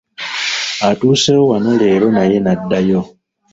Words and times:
Atuuseewo 0.89 1.43
wano 1.51 1.69
leero 1.79 2.07
naye 2.15 2.37
n’addayo. 2.41 3.01